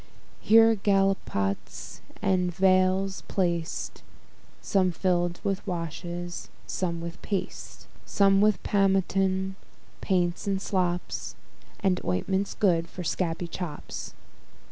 Here 0.39 0.73
gallipots 0.73 2.01
and 2.23 2.51
vials 2.51 3.21
placed, 3.27 4.01
Some 4.59 4.91
fill'd 4.91 5.39
with 5.43 5.67
washes, 5.67 6.49
some 6.65 7.01
with 7.01 7.21
paste; 7.21 7.85
Some 8.03 8.41
with 8.41 8.63
pomatums, 8.63 9.53
paints, 10.01 10.47
and 10.47 10.59
slops, 10.59 11.35
And 11.81 12.03
ointments 12.03 12.55
good 12.55 12.87
for 12.89 13.03
scabby 13.03 13.45
chops. 13.47 14.15